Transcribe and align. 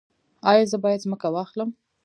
ایا 0.49 0.63
زه 0.71 0.77
باید 0.83 1.03
ځمکه 1.05 1.27
واخلم؟ 1.31 1.69